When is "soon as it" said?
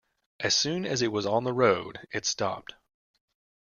0.55-1.11